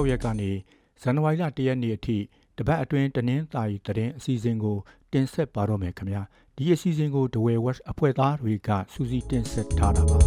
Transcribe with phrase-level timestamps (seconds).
[0.00, 0.50] 26ရက်ကနေ
[1.00, 2.16] ဇန်နဝါရီလ1ရက်နေ့အထိ
[2.58, 4.76] တပတ်အတွင်းတနင်္သာရီသတင်းအစီအစဉ်ကို
[5.12, 6.22] တင်ဆက်ပါတော့မယ်ခင်ဗျာ
[6.56, 10.18] ဒီအစီအစဉ်ကို The Way Watch အဖွဲ့သားတွေကစူးစီးတင်ဆက်ထားတာပါ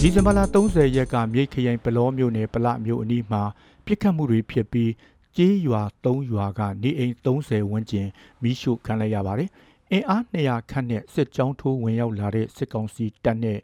[0.00, 3.42] ဒီဇင်ဘာလ30ရက်ကမြိတ်ခရိုင်ပလောမျိုးနယ်ပလမျိုးအနီးမှာ
[3.84, 4.90] ပြစ်ခတ်မှုတွေဖြစ်ပြီး
[5.36, 8.08] ကျေးရွာ3ရွာကနေအိမ်30ဝန်းကျင်
[8.42, 9.50] မိရှုခံလိုက်ရပါတယ်
[9.92, 13.58] အင်အား200ခန့်နဲ့စစ်ကြောင်းထိုးဝင်ရောက်လာတဲ့စစ်ကောင်စီတပ်နဲ့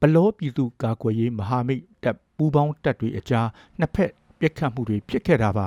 [0.00, 5.66] ပလောပြည်သူကာကွယ်ရေးမဟာမိတ်တပ်ပူးပေါင်းတပ်တွေအကြားနှစ်ဖက်ပြစ်ခတ်မှုတွေဖြစ်ခဲ့တာပါ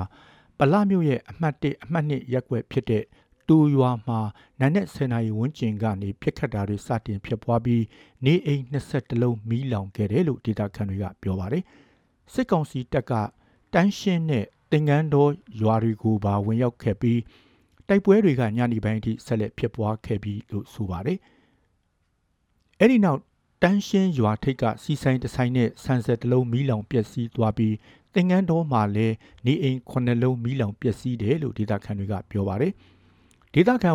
[0.58, 3.04] ပလမြို့ရဲ့အမှတ်1အမှတ်2ရက်ွက်ဖြစ်တဲ့
[3.48, 4.20] တူရွာမှာ
[4.60, 7.84] နန်းနဲ့ဆယ်နာရီဝန်းကျင်ကနေပြစ်ခတ်တာတွေစတင်ဖြစ်ပွားပြီး
[8.24, 11.64] နေအိမ်20လုံးမီးလောင်ခဲ့တယ်လို့ဒေတာခန်တွေကပြောပါတယ်
[12.32, 13.12] စစ်ကောင်စီတပ်က
[13.74, 17.20] တန်းရှင်းတဲ့တင်ကန်းတော်ရွာတွေကိုပါဝင်ရောက်ခဲ့ပြီး
[17.88, 21.18] တိုက်ပွဲတွေကညနေပိုင်းအထိဆက်လက်ဖြစ်ပွားခဲ့ပြီးလို့ဆိုပါတယ်။
[22.80, 23.20] အဲ့ဒီနောက်
[23.62, 27.74] တန်းရှင်းရွာထိပ်ကစီဆိုင်တဆိုင်နဲ့ဆန်ဆက်တလုံးမီးလောင်ပျက်စီးသွားပြီး
[28.14, 29.14] သင်္ကန်းတော်မှာလည်း
[29.46, 32.72] နေအိမ်ခုနှစ်လုံးမီးလောင်ပျက်စီးတယ်လို့ဒေသခံတွေကပြောပါတယ်။
[33.54, 33.92] ဒေသခံ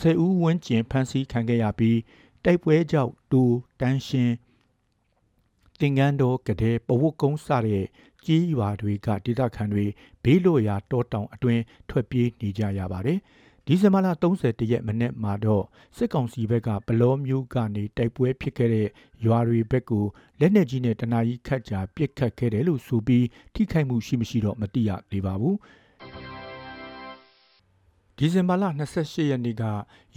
[0.00, 1.98] ဆယ်ဦးဝန်းကျင်ဖမ်းဆီးခံခဲ့ရပြီး
[2.44, 3.42] တိုက်ပွဲကြောင့်တူ
[3.80, 4.34] တန်းရှင်း
[5.80, 7.84] သင်္ကန်းတော်ကတဲ့ပဝုတ်ကုန်းစတဲ့
[8.26, 9.84] ကြေးရွာတွေကဒေသခံတွေ
[10.24, 13.18] ဘေးလွတ်ရာတောတောင်အတွင်းထွက်ပြေးနေကြရပါတယ်။
[13.70, 14.08] ဒီဇင်ဘာလ
[14.40, 15.64] 31ရက်မနေ့မှာတော့
[15.96, 18.88] စစ်ကောင်စီဘက်ကဘလောမျိုးကနေတိုက်ပွဲဖြစ်ခဲ့တဲ့
[19.24, 20.04] ရွာတွေဘက်ကို
[20.40, 25.56] လက်နက်ကြီးနဲ့တနအီခတ်ကြာပစ်ခတ်ခဲ့တယ်လို့ဆိုပြီးထိခိုက်မှုရှိမရှိတော့မသိရသေးပါဘူး။
[28.20, 28.64] ဒီဇင်ဘာလ
[28.98, 29.64] 28ရက်နေ့က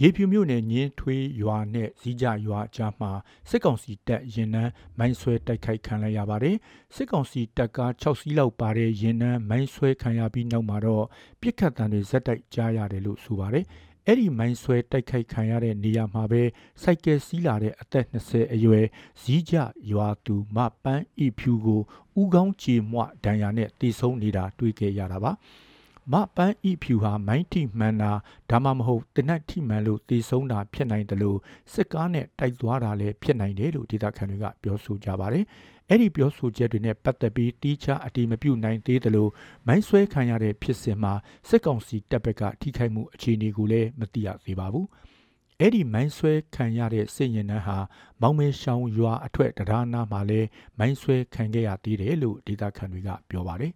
[0.00, 3.10] ရေဖြူမြို့နယ်ညင်းထွေးရွာနဲ့ဇီးကြရွာကြားမှာ
[3.50, 6.56] စစ်ကောင်စီတပ်ရင်နှန်းမိုင်းဆွဲတိုက်ခိုက်ခံလိုက်ရပါတယ်။
[6.94, 11.04] စစ်ကောင်စီတပ်က6စီးလောက်ပါတဲ့ရင်နှန်းမိုင်းဆွဲခံရပြီးနောက်မှာတော့
[11.40, 13.64] ပြစ်ခတ်တံတွေဇက်တိုက်ကြားရတယ်လို့ဆိုပါတယ်။
[14.06, 16.42] အဲ့ဒီမိုင်းဆွဲတိုက်ခိုက်ခံရတဲ့နေရာမှာပဲ
[16.82, 18.86] စိုက်ကယ်စီးလာတဲ့အသက်20အရွယ်
[19.20, 19.54] ဇီးကြ
[19.92, 21.80] ရွာသူမပန်းဤဖြူကို
[22.20, 25.32] ဥကောင်းကြေမွဒဏ်ရာနဲ့တီဆုံးနေတာတွေ့ခဲ့ရတာပါ။
[26.12, 28.12] မပန်းဤဖြူဟာမိုင်းထိမှန်တာ
[28.50, 31.38] ဒါမှမဟုတ်တနက်ထိမှန်လို့တေဆုံးတာဖြစ်နိုင်တယ်လို့
[31.72, 35.44] စစ်ကားနဲ့တိုက်သွားတာလည်းဖြစ်နိုင်တယ်လို့ဒေသခံတွေကပြောဆိုကြပါတယ်။
[35.88, 39.30] အဲ့ဒီပြောဆိုချက်တွေနဲ့ပတ်သက်ပြီးတီးခြားအတိမပြုနိုင်သေးတယ်လို့
[39.66, 41.12] မိုင်းဆွဲခံရတဲ့ဖြစ်စဉ်မှာ
[41.48, 44.86] စစ်ကောင်စီတပ်ဘက်ကထိခိုက်မှုအခြေအနေကိုလည်းမသိရသေးပါဘူး။
[45.60, 47.78] အဲ့ဒီမိုင်းဆွဲခံရတဲ့စစ်ရင်နှန်းဟာ
[48.20, 50.40] မောင်မဲရှောင်းရွာအထွတ်တရားနာမှာလဲ
[50.78, 53.72] မိုင်းဆွဲခံခဲ့ရသေးတယ်လို့ဒေသခံတွေကပြောပါတယ်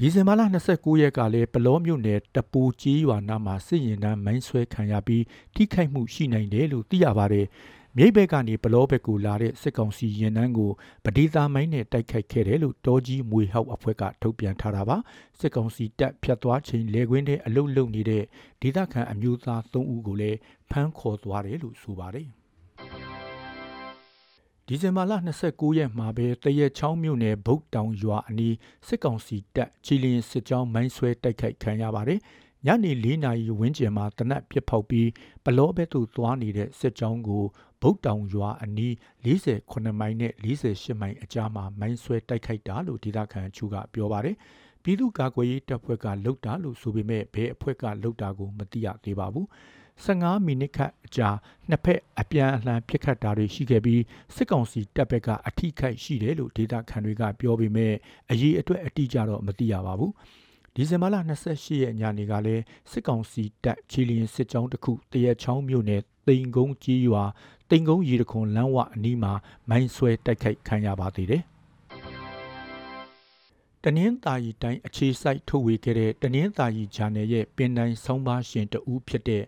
[0.00, 0.42] ဒီဇင်ဘာလ
[0.72, 5.24] 29ရက်ကလည်းပလောမြို့နယ်တပူကြီးရွာနာမှာစစ်ရင်တန်းမိုင်းဆွဲခံရပြီး
[5.54, 7.46] ထိခိုက်မှုရှိနိုင်တယ်လို့သိရပါတယ်။
[7.96, 10.70] မြိတ်ဘက်ကနေပလောဘက်ကိုလာတဲ့စစ်ကောင်စီရင်တန်းကို
[11.04, 14.96] ပဒေသာမိုင်းနဲ့တိုက်ခိုက်ခဲ့တယ်လို့တောကြီးမွေဟောက်အဖွဲ့ကထုတ်ပြန်ထားတာပါ။
[15.38, 18.24] စစ်ကောင်စီတပ်ဖြတ်သွားချိန်လေကွင်းထဲအလုတ်လုံနေတဲ့
[18.62, 20.38] ဒေသခံအမျိုးသား3ဦးကိုလည်း
[20.70, 22.28] ဖမ်းခေါ်သွားတယ်လို့ဆိုပါတယ်။
[24.68, 25.12] ဒီဇင်ဘာလ
[25.46, 28.54] 29ရက်မှာပဲတရက်ချောင်းမြို့နယ်ဗုတ်တောင်ရွာအနီး
[28.86, 32.20] စစ်ကောင်စီတပ်ချီလင်းစစ်ကြောင်းမိုင်းဆွဲတိုက်ခိုက်ခံရပါတယ်။
[32.66, 35.08] ညနေ၄နာရီဝန်းကျင်မှာတနက်ပြစ်ဖောက်ပြီး
[35.44, 37.44] ပလောဘက်သို့သွားနေတဲ့စစ်ကြောင်းကို
[37.82, 38.92] ဗုတ်တောင်ရွာအနီး
[39.24, 44.36] 48မိုင်နဲ့48မိုင်အကြားမှာမိုင်းဆွဲတိုက်ခိုက်တာလို့ဒေသခံချူကပြောပါတယ်။
[44.82, 49.46] ပြည်သူ့ကာကွယ်ရေးတပ်ဖွဲ့ကလှုပ်တာလို့ဆိုပေမဲ့ဘယ်အဖွဲ့ကလှုပ်တာကိုမသိရသေးပါဘူး။
[50.04, 51.28] 15မိနစ်ခန့်အကြာ
[51.68, 54.02] နှစ်ဖက်အပြန်အလှန်ပစ်ခတ်တာတွေရှိခဲ့ပြီး
[54.34, 57.94] စစ်ကောင်စီတပ်ဘက်ကအထိခိုက်ရှိတယ်လို့ဒေတာခန်တွေကပြောပေမဲ့
[58.30, 60.12] အရေးအတွက်အတိအကျတော့မသိရပါဘူး
[60.74, 61.16] ဒီဇင်ဘာလ
[61.48, 67.24] 28ရက်ညနေကလည်းစစ်ကောင်စီတပ်ချီလျင်စစ်ကြောင်းတစ်ခုတရက်ချောင်းမြို့နယ်တိန်ကုန်းကြီးရွာ
[67.70, 69.32] တိန်ကုန်းရေတခွန်လမ်းဝအနီးမှာ
[69.68, 71.42] မိုင်းဆွဲတိုက်ခိုက်ခံရပါသေးတယ်
[73.88, 79.42] တနင်္သာရီတိုင်းအခြေစိုက်ထုတ်ဝေခဲ့တဲ့တနင်္သာရီဂျာနယ်ရဲ့ပင်တိုင်းဆောင်းပါရှင်တဦးဖြစ်တဲ့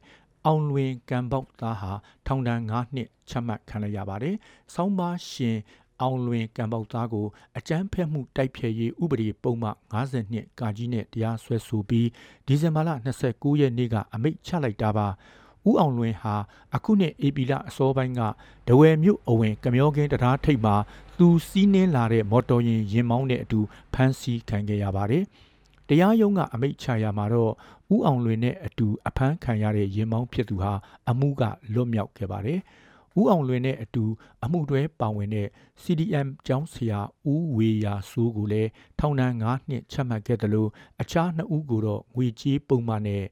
[0.47, 1.93] အောင်လွင်ကံပေါက်သားဟာ
[2.26, 4.34] ထောင်ဒဏ်9နှစ်ချမှတ်ခံရပါတယ်။
[4.75, 5.59] ဆောင်းပါရှင်
[6.00, 7.26] အောင်လွင်ကံပေါက်သားကို
[7.58, 12.08] အကြမ်းဖက်မှုတိုက်ဖျက်ရေးဥပဒေပုံမှ52ကာကြီးနဲ့တရားစွဲဆိုပြီး
[12.46, 12.90] ဒီဇင်ဘာလ
[13.25, 15.08] 29ရက်နေ့ကအမိန့်ချလိုက်တာပါ။
[15.69, 16.35] ဦးအောင်လွင်ဟာ
[16.75, 18.20] အခုနှစ်ဧပြီလအစောပိုင်းက
[18.69, 20.76] ဒဝယ်မြို့အဝင်ကမျောကင်းတရားထိပ်မှာ
[21.19, 23.61] သူစီးနင်းလာတဲ့မော်တော်ယာဉ်ရင်မောင်းတဲ့အတူ
[23.94, 25.25] ဖမ်းဆီးခံခဲ့ရပါတယ်။
[25.88, 27.52] တရားရုံးကအမိန့်ချရမှာတော့
[27.94, 30.73] ဦးအောင်လွင်နဲ့အတူအဖမ်းခံရတဲ့ရင်မောင်းဖြစ်သူဟာ
[31.08, 31.43] အမှုက
[31.75, 32.61] လွတ်မြောက်ခဲ့ပါတယ်။
[33.20, 34.05] ဦးအောင်လွင်နဲ့အတူ
[34.44, 35.49] အမှုတွဲပါဝင်တဲ့
[35.82, 37.00] CDM ကျောင်းဆရာ
[37.32, 40.70] ဦးဝေယာစိုးကိုလည်းထောင်ဒဏ်9နှစ်ချမှတ်ခဲ့တယ်လို့
[41.00, 43.25] အခြား2ဦးကိုတော့ငွေကြေးပုံမှန်နဲ့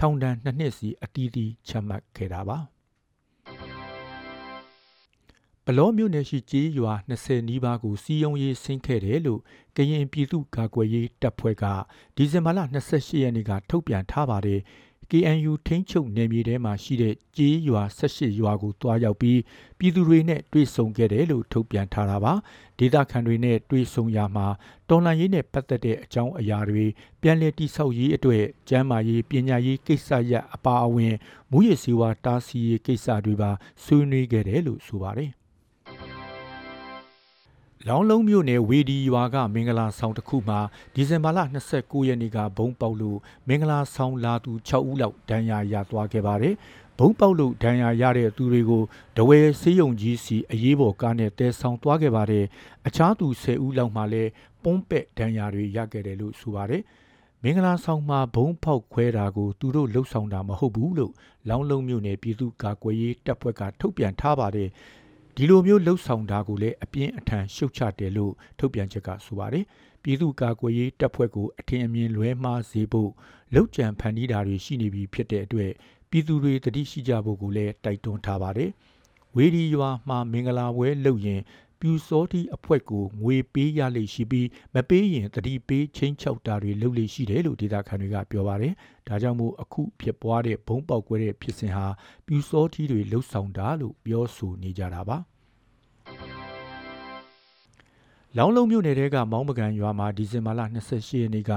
[0.00, 2.58] ထောင်ဒဏ်2နှစ်စီအတီးတီးချမှတ်ခဲ့တာပါ။
[5.78, 9.40] လောမြို့နယ်ရှိကြေးရွာ20နီးပါးကိုစီယုံရေးဆင်းခဲ့တယ်လို့
[9.76, 11.64] ကရင်ပြည်သူ့ကာကွယ်ရေးတပ်ဖွဲ့က
[12.16, 12.58] ဒီဇင်ဘာလ
[12.90, 14.60] 28ရက်နေ့ကထုတ်ပြန်ထားပါတယ်
[15.10, 19.40] KNU ထိန်းချုပ်နယ်မြေထဲမှာရှိတဲ့ကြေးရွာ18ရွာကိုတွားရောက်ပြီး
[19.78, 22.32] ပြည်သူတွေနဲ့တွေ့ဆုံခဲ့တယ်လို့ထုတ်ပြန်ထားတာပါ
[22.78, 24.46] ဒေသခံတွေနဲ့တွေ့ဆုံရမှာ
[24.88, 26.84] တော်လှန်ရေးနဲ့ပတ်သက်တဲ့အကြောင်းအရာတွေ
[27.22, 31.14] ပြန်လည်တိဆောက်ရေးအတွက်ကျန်းမာရေးပညာရေးကိစ္စရပ်အပါအဝင်
[31.50, 33.50] မူရစီဝါတားဆီးရေးကိစ္စတွေပါ
[33.84, 35.39] ဆွေးနွေးခဲ့တယ်လို့ဆိုပါတယ်
[37.88, 40.60] လောင်းလုံးမြို့နယ်ဝေဒီရွာကမင်္ဂလာဆောင်တစ်ခုမှာ
[40.94, 41.38] ဒီဇင်ဘာလ
[41.74, 43.18] 29ရက်နေ့ကဘုံပေါက်လို့
[43.48, 46.54] မင်္ဂလာဆောင်လာသူ6ဦးလောက်ဒဏ်ရာရသွားခဲ့ပါတယ်။
[46.98, 48.82] ဘုံပေါက်လို့ဒဏ်ရာရတဲ့သူတွေကို
[49.16, 52.44] ဒဝဲစေးရုံကြီးစီအရေးပေါ်ကားနဲ့တဲဆောင်သွားခဲ့ပါတယ်။
[52.86, 54.30] အခြားသူ10ဦးလောက်မှလည်း
[54.62, 56.82] ပုံးပဲ့ဒဏ်ရာတွေရခဲ့တယ်လို့ဆိုပါတယ်။
[57.42, 61.12] မင်္ဂလာဆောင်မှာဘုံဖောက်ခွဲတာကိုသူတို့လှုပ်ဆောင်တာမဟုတ်ဘူးလို့
[61.48, 64.68] လောင်းလုံးမြို့နယ်ပြည်သူ့ကာကွယ်ရေးတပ်ဖွဲ့ကထုတ်ပြန်ထားပါတယ်။
[65.36, 69.64] ဒီလိုမျိုးလှုပ်ဆောင်တာကိုလည်းအပြင်းအထန်ရှုတ်ချတယ်လို့ထုတ်ပြန်ချက်ကဆိုပါတယ်
[70.02, 73.10] ပြည်သူ့ကာကွယ်ရေးတပ်ဖွဲ့ကိုအထင်အမြင်လွဲမှားစေဖို့
[73.54, 75.72] လောက်ကြံဖန်တီးတာတွေရှိနေပြီဖြစ်တဲ့အတွက်
[76.10, 78.70] ပြည်သူတွေတတိရှိကြဖို့ကိုလည်းတိုက်တွန်းထားပါတယ်
[79.36, 81.40] ဝေဒီရွာမှာမင်္ဂလာပွဲလုပ်ရင်
[81.80, 88.72] ပြူစောတိအဖွဲ့ကိုငွေပေးရလိမ့်ရှိပြီးမပေးရင်တတိပေးချင်းချောက်တာတွေလုပ်လိမ့်ရှိတယ်လို့ဒေတာခန်တွေကပြောပါတယ်။
[89.08, 91.86] ဒါကြောင့်မို့အခုဖြစ်ပွားတဲ့ဘုံပေါက်ကွဲတဲ့ဖြစ်စဉ်ဟာ
[92.26, 95.18] ပြူစောတိတွေလှုပ်ဆောင်တာလို့ပြောဆိုနေကြတာပါ။
[98.36, 100.60] လောင်းလုံးမြို့နယ်တဲကမောင်းပကံရွာမှာဒီဇင်ဘာလ
[100.90, 101.52] 28ရက်နေ့က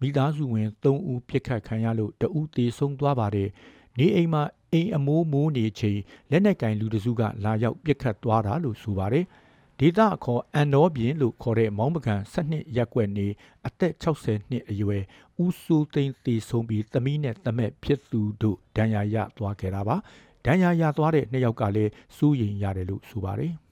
[0.00, 3.48] မိသားစုဝင်3ဦးပြစ်ခတ်ခံရလို့တဦးသေဆုံးသွားပါတယ်။
[3.98, 4.42] နေအိမ်မှာ
[4.72, 5.98] အိမ်အမိုးမိုးနေချိန်
[6.30, 9.26] လက်နက်ကင်လူတစုကလာရောက်ပြစ်ခတ်သွားတာလို့ဆိုပါတယ်။
[9.80, 13.26] ဒေသအခေါ်အန်တော်ပြင်လို့ခေါ်တဲ့မောင်းပကံ12ရက်ွက်နေ
[13.66, 15.02] အသက်60နှစ်အရွယ်
[15.44, 19.96] ဦးစိုးသိန်းသေဆုံးပြီးသမီးနဲ့သမက်ဖြစ်သူတို့ဒဏ်ရာရသွားခဲ့တာပါ။
[20.44, 23.52] ဒဏ်ရာရသွားတဲ့နှစ်ယောက်ကလည်းစိုးရိမ်ရတယ်လို့ဆိုပါတယ်။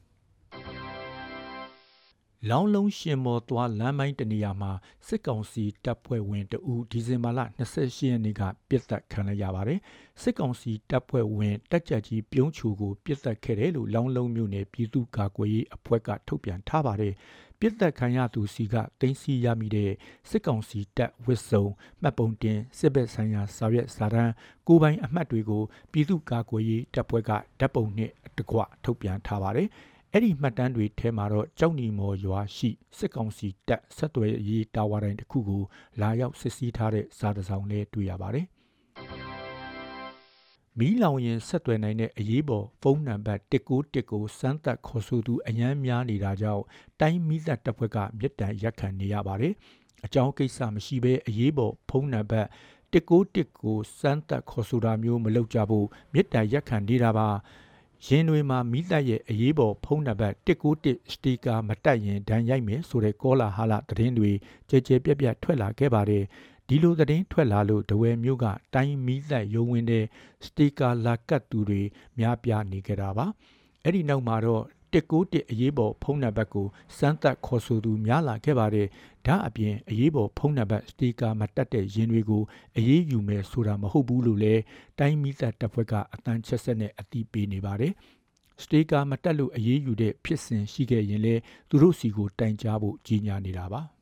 [2.51, 4.73] လောင်းလုံးရှင်မော်သွားလမ်းမိုင်းတနေရာမှာ
[5.07, 9.81] စစ်ကောင်စီတပ်ဖွဲ့ဝင်တဦးဒီဇင်ဘာလ28ရက်နေ့ကပြစ်တက်ခံရပါတယ်။
[10.23, 17.15] စစ်ကောင်စီတပ်ဖွဲ့ဝင်တက်ကြကြီးပြုံးချူကိုပြစ်တက်ခဲ့တယ်လို့လောင်းလုံးမြို့နယ်ပြည်သူ့ကာကွယ်ရေးအဖွဲ့ကထုတ်ပြန်ထားပါတယ်။
[17.61, 19.91] ပြစ်တက်ခံရသူစီကတင်းစီရမိတဲ့
[20.31, 21.65] စစ်ကောင်စီတပ်ဝစ်စုံ
[22.03, 24.33] မှတ်ပုံတင်စစ်ဘက်ဆိုင်ရာစာရွက်စာတမ်း
[24.69, 25.63] ကိုပိုင်အမှတ်တွေကို
[25.93, 29.71] ပြည်သူ့ကာကွယ်ရေးတပ်ဖွဲ့ကဓာတ်ပုံနဲ့တကွထုတ်ပြန်ထားပါတယ်။
[30.17, 35.63] အဲ့ဒီမှတ်တမ်းတွေထဲမှာတော့ကြောက်နီမော်ရွာရှိစစ်ကောင်စီတပ်ဆက်သွယ်ရေးတာဝါတိုင်းတစ်ခုကို
[36.01, 38.47] လာရောက်စစ်ဆေးထားတဲ့စာတစောင်လေးတွေ့ရပါတယ်။
[40.79, 46.65] မီးလောင်ရင်ဆက်သွယ်နိုင်တဲ့အရေးပေါ်ဖုန်းနံပါတ်1919စမ်းသပ်ခေါ်ဆိုသူအရန်များနေတာကြောင့်
[47.01, 49.53] တိုင်းမီးသတ်တပ်ဖွဲ့ကမြစ်တံရက်ခံနေရပါတယ်။
[50.05, 52.49] အကြောင်းကိစ္စမရှိဘဲအရေးပေါ်ဖုန်းနံပါတ်
[52.93, 57.31] 1919စမ်းသပ်ခေါ်ဆိုတာမျိုးမလုပ်ကြဖို့မြစ်တံရက်ခံနေတာပါ။
[58.05, 64.33] ရင်တွေမှာမိသက်ရဲ့အရေးပေါ်ဖုန်းနံပါတ်191စတီကာမတက်ရင်ဒဏ်ရိုက်မယ်ဆိုတဲ့ကောလာဟာလသတင်းတွေ
[64.71, 66.25] ကြဲကြဲပြက်ပြက်ထွက်လာခဲ့ပါတယ်
[66.69, 70.05] ဒီလိုသတင်းထွက်လာလို့ဒဝဲမျိုးကတိုင်းမီးသက်ရုံဝင်တဲ့
[70.45, 71.83] စတီကာလာကတ်သူတွေ
[72.19, 73.27] များပြားနေကြတာပါ
[73.83, 76.67] အဲ့ဒီနောက်မှာတော့ 191အရေးပေါ်ဖုန်းနံပါတ်ကို
[76.99, 78.87] စမ်းသပ်ခေါ်ဆိုသူများလာခဲ့ပါတယ်။
[79.27, 82.43] ဒါအပြင်အရေးပေါ်ဖုန်းနံပါတ်စတီကာမတက်တဲ့ရင်းတွေကို
[82.77, 84.63] အရေးယူမယ်ဆိုတာမဟုတ်ဘူးလို့လည်း
[84.99, 87.93] တိုင်းမီသက်တပ်ဖွဲ့ကအတန်းချက်ဆက်နဲ့အတိပေးနေပါတယ်။
[88.63, 93.83] စတေကာမတက်လို့အရေးယူတဲ့ဖြစ်စဉ်ရှိခဲ့ရင်လည်းသူတို့စီကိုတိုင်ကြားဖို့ကြီးညာနေတာပါ။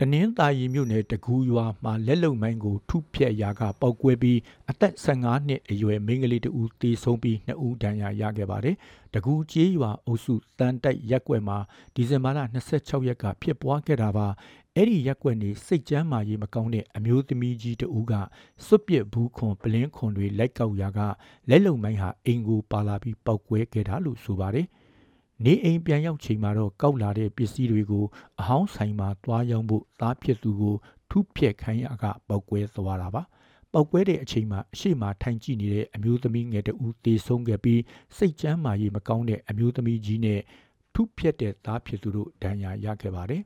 [0.00, 4.38] တနင်္သာရီမြို့နယ်တကူရွာမှာလက်လုံမိုင်းကိုထုဖြက်ရာကပောက်ကွဲပြီး
[4.70, 8.76] အသက်15နှစ်အရွယ်မိန်းကလေးတဦးတေဆုံးပြီး2ဦးဒဏ်ရာရခဲ့ပါတယ်။
[9.14, 11.58] တကူကျေးရွာအုပ်စုတန်တိုက်ရက်ကွက်မှာ
[11.94, 12.38] ဒီဇင်ဘာလ
[12.74, 14.26] 26ရက်ကဖြစ်ပွားခဲ့တာပါ။
[14.76, 18.12] အဲ့ဒီရက်ကွက်နေစိတ်ကြမ်းမာရေးမကောင်းတဲ့အမျိုးသမီးကြီးတဦးက
[18.66, 21.00] စွတ်ပစ်ဘူးခွန်ပလင်းခွန်တွေလိုက်ကောက်ရာက
[21.48, 24.68] လက်လုံမိုင်းဟာအိမ်ကိုပါလာပြီးပောက်ကွဲခဲ့တာလို့ဆိုပါတယ်။
[25.44, 28.04] နေအိမ်ပြန်ရောက်ချိန်မှာတော့ကောက်လာတဲ့ပစ္စည်းတွေကို
[28.40, 30.74] အဟောင်းဆိုင်မှာသွားရောက်ဖို့သားဖြစ်သူကို
[31.10, 33.22] ထုဖြက်ခိုင်းရကပောက်ကွဲသွားတာပါ
[33.72, 37.80] ပောက်ကွဲတဲ့အချိန်မှာအရှိမထိုင်ကြည့်နေတဲ့အမျိုးသမီးငယ်တဦးသေဆုံးခဲ့ပြီး
[38.16, 40.40] စိတ်ကြမ်းမာရေးမကောင်းတဲ့အမျိုးသမီးကြီးနဲ့
[40.94, 43.42] ထုဖြက်တဲ့သားဖြစ်သူတို့ဒဏ်ရာရခဲ့ပါတယ်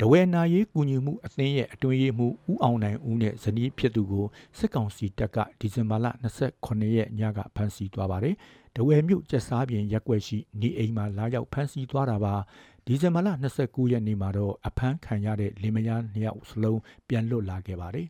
[0.00, 4.26] တဝဲနာရေးကူညီမှုအသင်းရဲ့အတွင်းရေးမှူးဦးအောင်နိုင်ဦးနဲ့ဇနီးဖြစ်သူကို
[4.58, 6.06] စစ်ကောင်စီတပ်ကဒီဇင်ဘာလ
[6.50, 8.36] 28ရက်ညကဖမ်းဆီးသွားပါတယ်။
[8.76, 12.34] ဒဝဲမြို့ကျက်စားပြင်ရက်ွက်ရှိနေအိမ်မှာလာရောက်ဖမ်းဆီးသွားတာပါ
[12.86, 13.28] ဒီဇင်ဘာလ
[13.60, 18.08] 29ရက်နေ့မှာတော့အဖမ်းခံရတဲ့လင်မယားနှစ်ယောက်စလုံးပြန်လွတ်လာခဲ့ပါတယ်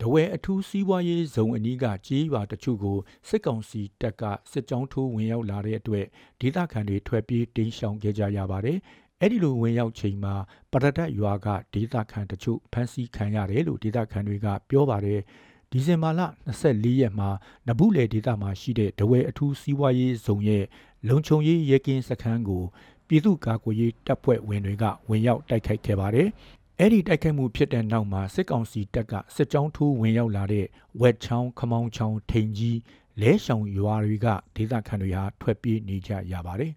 [0.00, 2.98] တဝဲအထူးစီးပွားရေးဇုံအနီးကကြေးရွာတချို့ကို
[3.28, 4.22] စစ်ကောင်စီတပ်က
[4.52, 6.06] စစ်ကြောင်းထိုးဝင်ရောက်လာတဲ့အတွက်
[6.40, 8.78] ဒေသခံတွေထွက်ပြေးတိမ်းရှောင်ခဲ့ကြရပါတယ်။
[9.20, 10.34] အဲ့ဒီလိုဝင်ရောက်ချိန်မှာ
[10.72, 15.20] ပရဒတ်ရွာကဒေသခံတချို့ဖမ်းဆီးခံရတယ်လို့ဒေသခံတွေကပြောပါတယ်။
[15.70, 16.20] ဒီဇင်ဘာလ
[16.62, 17.30] 24ရက်မှာ
[17.66, 20.64] နဘူးလေဒေသမှာရှိတဲ့ဒဝဲအထူးစီးပွားရေးဇုံရဲ့
[21.08, 22.64] လုံခြုံရေးရဲကင်းစခန်းကို
[23.08, 26.28] ပြည်သူ့ကာကွယ်ရေးတပ်ဖွဲ့ဝင်တွေကဝင်ရောက်တိုက်ခိုက်ခဲ့ပါတယ်။
[26.78, 30.66] အဲ့ဒီတိုက်ခိုက်မှုဖြစ်တဲ့နောက်မှာစစ်ကောင်စီတပ်ကစစ်ကြောင်းထိုးဝင်ရောက်လာတဲ့
[31.00, 32.78] ဝက်ချောင်းခမောင်းချောင်းထိန်ကြီး
[33.20, 36.72] လဲရှောင်ရွာတွေကဒေသခံတွေဟာထွက်ပြေးနေကြရပါတယ်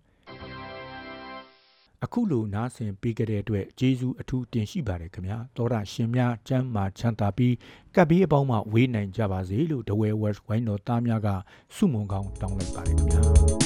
[2.06, 7.56] အခုလိုနားဆင်ပေးကြတဲ့အတွက်ကျေးဇူးအထူးတင်ရှိပါတယ်ခင်ဗျာသောတာရှင်များကျမ်းမာချမ်းသာပြီး
[7.96, 11.30] ကပ်ပြီးအပေါင်းမှဝေးနိုင်ကြပါစေလို့ဒဝဲဝက်ဝိုင်းတော်သားများက
[11.76, 13.59] ဆုမွန်ကောင်းတောင်းလိုက်ပါတယ်ခင်ဗျာ